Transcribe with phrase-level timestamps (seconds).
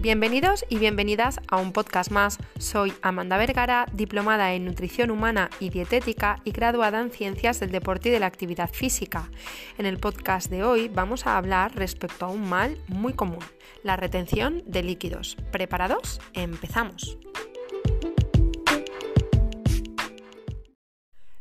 [0.00, 2.38] Bienvenidos y bienvenidas a un podcast más.
[2.58, 8.08] Soy Amanda Vergara, diplomada en nutrición humana y dietética y graduada en ciencias del deporte
[8.08, 9.30] y de la actividad física.
[9.76, 13.44] En el podcast de hoy vamos a hablar respecto a un mal muy común,
[13.82, 15.36] la retención de líquidos.
[15.52, 16.18] ¿Preparados?
[16.32, 17.18] Empezamos.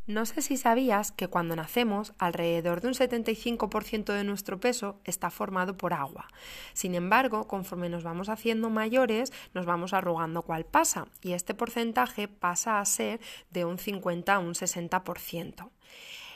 [0.09, 5.29] No sé si sabías que cuando nacemos alrededor de un 75% de nuestro peso está
[5.29, 6.27] formado por agua.
[6.73, 12.27] Sin embargo, conforme nos vamos haciendo mayores, nos vamos arrugando cual pasa y este porcentaje
[12.27, 13.19] pasa a ser
[13.51, 15.69] de un 50 a un 60%.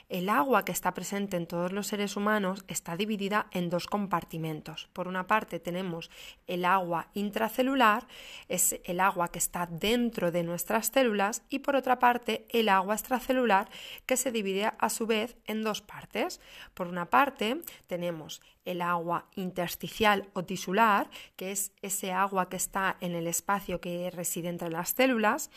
[0.09, 4.89] El agua que está presente en todos los seres humanos está dividida en dos compartimentos.
[4.93, 6.11] Por una parte tenemos
[6.45, 8.05] el agua intracelular,
[8.47, 12.95] es el agua que está dentro de nuestras células, y por otra parte el agua
[12.95, 13.69] extracelular
[14.05, 16.41] que se divide a su vez en dos partes.
[16.73, 22.97] Por una parte tenemos el agua intersticial o tisular, que es ese agua que está
[23.01, 25.49] en el espacio que reside entre las células,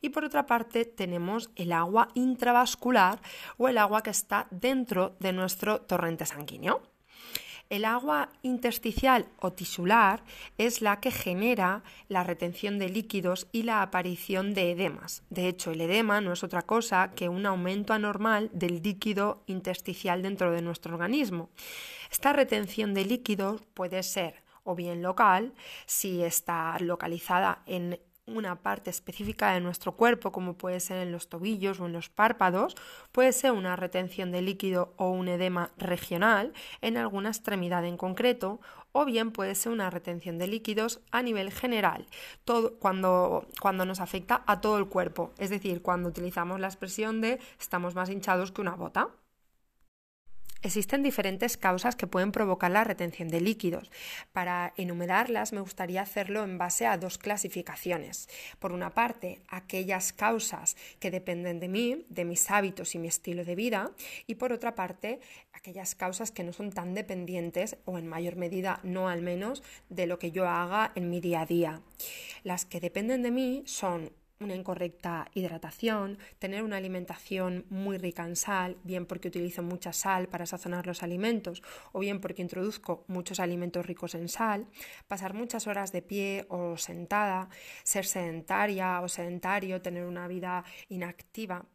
[0.00, 3.20] y por otra parte tenemos el agua intravascular
[3.58, 6.82] o el agua que está dentro de nuestro torrente sanguíneo.
[7.70, 10.22] El agua intersticial o tisular
[10.58, 15.22] es la que genera la retención de líquidos y la aparición de edemas.
[15.30, 20.22] De hecho, el edema no es otra cosa que un aumento anormal del líquido intersticial
[20.22, 21.48] dentro de nuestro organismo.
[22.10, 25.52] Esta retención de líquidos puede ser o bien local,
[25.86, 31.28] si está localizada en una parte específica de nuestro cuerpo, como puede ser en los
[31.28, 32.74] tobillos o en los párpados,
[33.12, 38.60] puede ser una retención de líquido o un edema regional en alguna extremidad en concreto,
[38.92, 42.06] o bien puede ser una retención de líquidos a nivel general,
[42.44, 47.20] todo, cuando, cuando nos afecta a todo el cuerpo, es decir, cuando utilizamos la expresión
[47.20, 49.10] de estamos más hinchados que una bota.
[50.64, 53.90] Existen diferentes causas que pueden provocar la retención de líquidos.
[54.32, 58.30] Para enumerarlas me gustaría hacerlo en base a dos clasificaciones.
[58.60, 63.44] Por una parte, aquellas causas que dependen de mí, de mis hábitos y mi estilo
[63.44, 63.90] de vida,
[64.26, 65.20] y por otra parte,
[65.52, 70.06] aquellas causas que no son tan dependientes o en mayor medida no al menos de
[70.06, 71.82] lo que yo haga en mi día a día.
[72.42, 74.12] Las que dependen de mí son
[74.44, 80.28] una incorrecta hidratación, tener una alimentación muy rica en sal, bien porque utilizo mucha sal
[80.28, 81.62] para sazonar los alimentos
[81.92, 84.68] o bien porque introduzco muchos alimentos ricos en sal,
[85.08, 87.48] pasar muchas horas de pie o sentada,
[87.82, 91.66] ser sedentaria o sedentario, tener una vida inactiva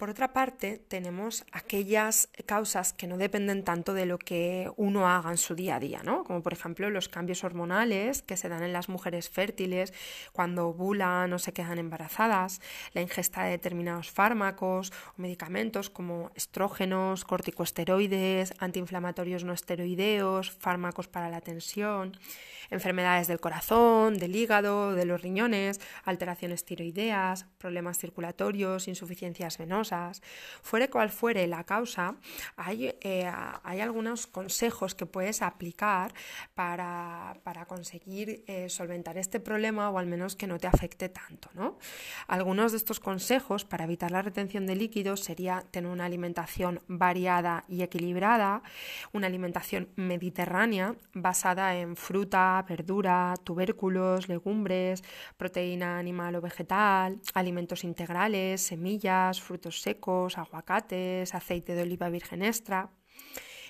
[0.00, 5.30] por otra parte, tenemos aquellas causas que no dependen tanto de lo que uno haga
[5.30, 6.24] en su día a día, ¿no?
[6.24, 9.92] Como por ejemplo los cambios hormonales que se dan en las mujeres fértiles
[10.32, 12.62] cuando ovulan o se quedan embarazadas,
[12.94, 21.28] la ingesta de determinados fármacos o medicamentos como estrógenos, corticosteroides, antiinflamatorios no esteroideos, fármacos para
[21.28, 22.16] la tensión,
[22.70, 29.89] enfermedades del corazón, del hígado, de los riñones, alteraciones tiroideas, problemas circulatorios, insuficiencias venosas,
[30.62, 32.16] fuere cual fuere la causa,
[32.56, 33.30] hay, eh,
[33.62, 36.12] hay algunos consejos que puedes aplicar
[36.54, 37.34] para,
[37.66, 41.50] conseguir eh, solventar este problema o al menos que no te afecte tanto.
[41.54, 41.78] ¿no?
[42.26, 47.64] Algunos de estos consejos para evitar la retención de líquidos sería tener una alimentación variada
[47.68, 48.62] y equilibrada,
[49.12, 55.02] una alimentación mediterránea basada en fruta, verdura, tubérculos, legumbres,
[55.36, 62.90] proteína animal o vegetal, alimentos integrales, semillas, frutos secos, aguacates, aceite de oliva virgen extra.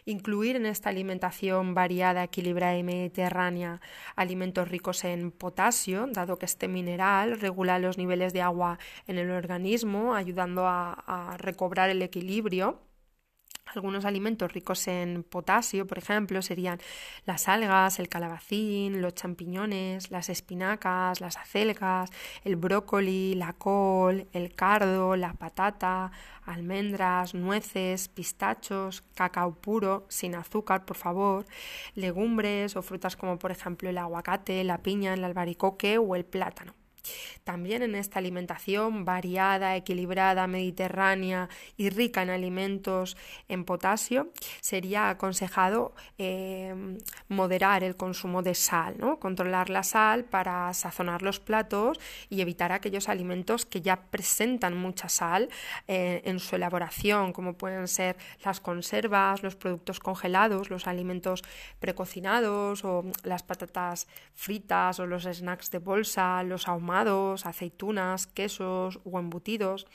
[0.06, 3.80] Incluir en esta alimentación variada, equilibrada y mediterránea
[4.16, 9.30] alimentos ricos en potasio, dado que este mineral regula los niveles de agua en el
[9.30, 12.80] organismo, ayudando a recobrar el equilibrio
[13.74, 16.78] algunos alimentos ricos en potasio, por ejemplo, serían
[17.24, 22.10] las algas, el calabacín, los champiñones, las espinacas, las acelgas,
[22.44, 26.12] el brócoli, la col, el cardo, la patata,
[26.44, 31.46] almendras, nueces, pistachos, cacao puro, sin azúcar, por favor,
[31.94, 36.79] legumbres o frutas como por ejemplo el aguacate, la piña, el albaricoque o el plátano.
[37.44, 43.16] También en esta alimentación variada, equilibrada, mediterránea y rica en alimentos
[43.48, 46.74] en potasio, sería aconsejado eh,
[47.30, 51.98] moderar el consumo de sal, controlar la sal para sazonar los platos
[52.28, 55.48] y evitar aquellos alimentos que ya presentan mucha sal
[55.86, 61.42] eh, en su elaboración, como pueden ser las conservas, los productos congelados, los alimentos
[61.78, 69.18] precocinados o las patatas fritas o los snacks de bolsa, los ahumados aceitunas, quesos o
[69.20, 69.86] embutidos.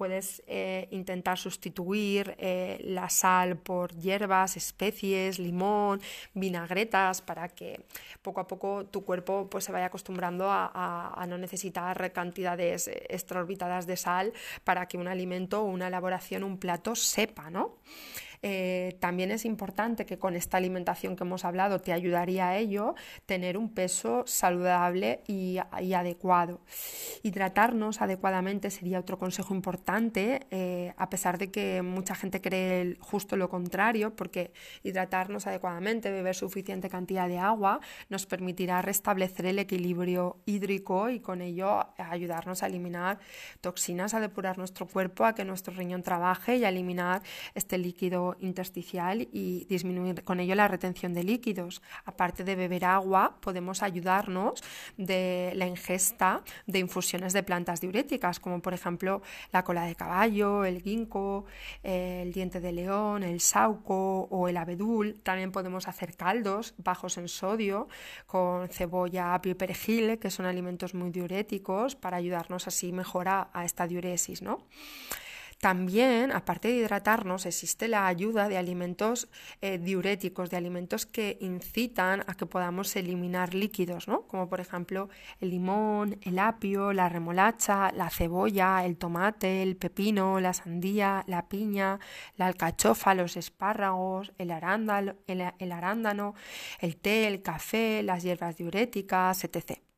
[0.00, 6.00] Puedes eh, intentar sustituir eh, la sal por hierbas, especies, limón,
[6.32, 7.84] vinagretas, para que
[8.22, 13.98] poco a poco tu cuerpo pues, se vaya acostumbrando a, no necesitar cantidades extraorbitadas de
[13.98, 14.32] sal
[14.64, 17.76] para que un alimento, una elaboración, un plato sepa, ¿no?
[18.42, 22.94] Eh, también es importante que con esta alimentación que hemos hablado te ayudaría a ello
[23.26, 26.60] tener un peso saludable y, adecuado.
[27.22, 33.36] Hidratarnos adecuadamente sería otro consejo importante, eh, a pesar de que mucha gente cree justo
[33.36, 34.52] lo contrario, porque
[34.82, 41.42] hidratarnos adecuadamente, beber suficiente cantidad de agua, nos permitirá restablecer el equilibrio hídrico y con
[41.42, 43.18] ello ayudarnos a eliminar
[43.60, 47.22] toxinas, a depurar nuestro cuerpo, a que nuestro riñón trabaje y a eliminar
[47.54, 51.82] este líquido intersticial y disminuir con ello la retención de líquidos.
[52.04, 54.62] Aparte de beber agua, podemos ayudarnos
[54.96, 59.22] de la ingesta de infusiones de plantas diuréticas, como por ejemplo
[59.52, 61.46] la cola de caballo, el ginkgo,
[61.82, 65.20] el diente de león, el sauco o el abedul.
[65.22, 67.88] También podemos hacer caldos bajos en sodio
[68.26, 73.50] con cebolla, apio y perejil, que son alimentos muy diuréticos para ayudarnos así mejor a,
[73.52, 74.66] a esta diuresis, ¿no?
[75.60, 79.28] También, aparte de hidratarnos, existe la ayuda de alimentos
[79.60, 84.22] eh, diuréticos, de alimentos que incitan a que podamos eliminar líquidos, ¿no?
[84.22, 90.40] como por ejemplo el limón, el apio, la remolacha, la cebolla, el tomate, el pepino,
[90.40, 91.98] la sandía, la piña,
[92.38, 96.34] la alcachofa, los espárragos, el arándano, el arándano,
[96.80, 99.89] el té, el café, las hierbas diuréticas, etc.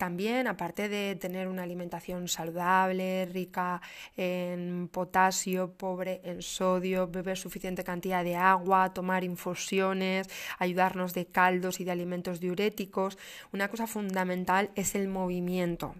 [0.00, 3.82] También, aparte de tener una alimentación saludable, rica
[4.16, 10.26] en potasio, pobre en sodio, beber suficiente cantidad de agua, tomar infusiones,
[10.58, 13.18] ayudarnos de caldos y de alimentos diuréticos,
[13.52, 15.94] una cosa fundamental es el movimiento.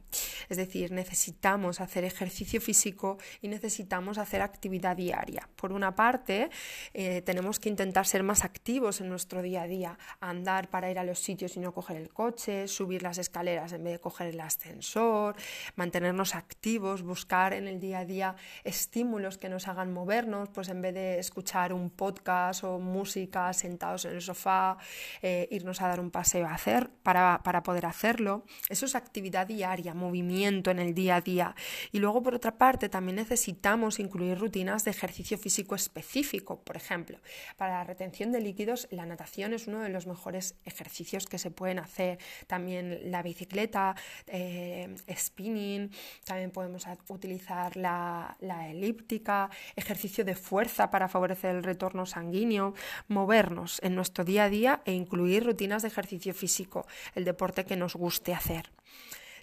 [0.49, 5.47] Es decir, necesitamos hacer ejercicio físico y necesitamos hacer actividad diaria.
[5.57, 6.49] Por una parte,
[6.95, 10.99] eh, tenemos que intentar ser más activos en nuestro día a día, andar para ir
[10.99, 14.41] a los sitios y no coger el coche, subir las escaleras en vez coger el
[14.41, 15.35] ascensor,
[15.75, 20.83] mantenernos activos, buscar en el día a día estímulos que nos hagan movernos, pues en
[20.83, 24.77] vez de escuchar un podcast o música sentados en el sofá,
[25.23, 28.45] eh, irnos a dar un paseo a hacer para, para poder hacerlo.
[28.69, 31.55] Eso es actividad diaria, movimiento en el día a día.
[31.93, 36.61] Y luego, por otra parte, también necesitamos incluir rutinas de ejercicio físico específico.
[36.63, 37.19] Por ejemplo,
[37.57, 41.51] para la retención de líquidos, la natación es uno de los mejores ejercicios que se
[41.51, 42.19] pueden hacer.
[42.47, 43.80] También la bicicleta
[44.27, 45.91] eh, spinning,
[46.25, 52.75] también podemos utilizar la, la elíptica, ejercicio de fuerza para favorecer el retorno sanguíneo,
[53.09, 57.77] movernos en nuestro día a día e incluir rutinas de ejercicio físico, el deporte que
[57.77, 58.71] nos guste hacer.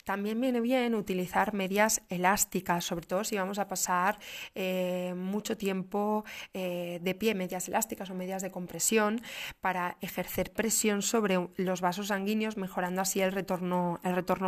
[0.07, 4.18] También viene bien utilizar medias elásticas, sobre todo si vamos a pasar
[4.56, 6.24] eh, mucho tiempo
[6.54, 9.21] eh, de pie, medias elásticas o medias de compresión,
[9.59, 14.00] para ejercer presión sobre los vasos sanguíneos, mejorando así el retorno,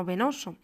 [0.05, 0.55] venoso.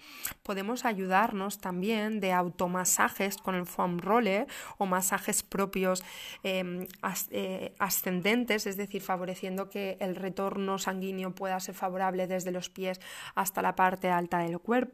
[0.43, 4.47] Podemos ayudarnos también de automasajes con el foam roller
[4.77, 6.05] o masajes propios
[6.41, 6.87] em,
[7.31, 13.01] eh, ascendentes, es decir, favoreciendo que el retorno sanguíneo pueda ser favorable desde los pies
[13.35, 14.84] hasta la parte alta del cuerpo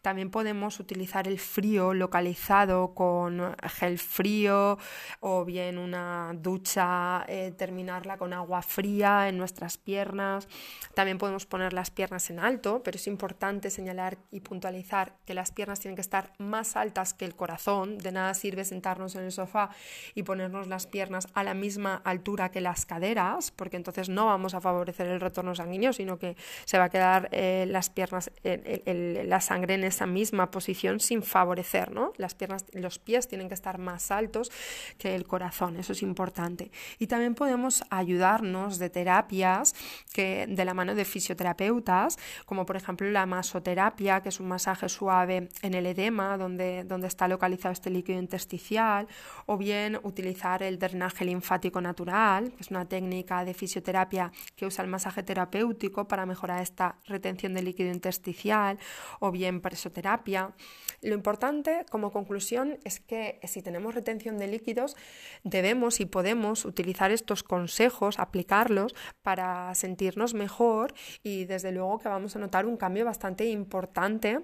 [0.00, 4.78] también podemos utilizar el frío localizado con gel frío
[5.20, 10.48] o bien una ducha, eh, terminarla con agua fría en nuestras piernas.
[10.94, 15.50] También podemos poner las piernas en alto, pero es importante señalar y puntualizar que las
[15.50, 17.98] piernas tienen que estar más altas que el corazón.
[17.98, 19.70] De nada sirve sentarnos en el sofá
[20.14, 24.54] y ponernos las piernas a la misma altura que las caderas, porque entonces no vamos
[24.54, 29.21] a favorecer el retorno sanguíneo, sino que se va a quedar eh, las piernas, el,
[29.24, 32.12] la sangre en esa misma posición sin favorecer, ¿no?
[32.16, 34.50] Las piernas, los pies tienen que estar más altos
[34.98, 36.70] que el corazón, eso es importante.
[36.98, 39.74] Y también podemos ayudarnos de terapias
[40.12, 44.88] que de la mano de fisioterapeutas, como por ejemplo la masoterapia, que es un masaje
[44.88, 49.06] suave en el edema, donde, donde está localizado este líquido intersticial,
[49.46, 54.84] o bien utilizar el drenaje linfático natural, que es una técnica de fisioterapia que usa
[54.84, 58.78] el masaje terapéutico para mejorar esta retención de líquido intersticial,
[59.20, 60.54] o bien presoterapia.
[61.00, 64.96] Lo importante como conclusión es que si tenemos retención de líquidos
[65.42, 72.36] debemos y podemos utilizar estos consejos, aplicarlos para sentirnos mejor y desde luego que vamos
[72.36, 74.40] a notar un cambio bastante importante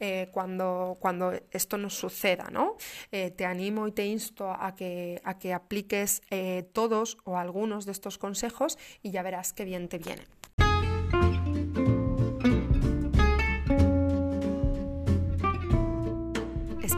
[0.00, 2.48] eh, cuando, cuando esto nos suceda.
[2.50, 2.76] ¿no?
[3.10, 7.86] Eh, te animo y te insto a que, a que apliques eh, todos o algunos
[7.86, 10.26] de estos consejos y ya verás qué bien te vienen.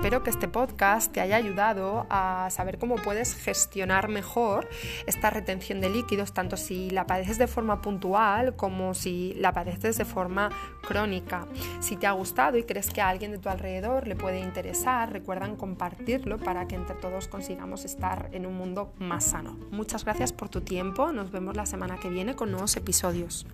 [0.04, 4.68] Espero que este podcast te haya ayudado a saber cómo puedes gestionar mejor
[5.06, 9.96] esta retención de líquidos, tanto si la padeces de forma puntual como si la padeces
[9.96, 10.50] de forma
[10.86, 11.46] crónica.
[11.80, 15.10] Si te ha gustado y crees que a alguien de tu alrededor le puede interesar,
[15.10, 19.56] recuerdan compartirlo para que entre todos consigamos estar en un mundo más sano.
[19.70, 23.46] Muchas gracias por tu tiempo, nos vemos la semana que viene con nuevos episodios.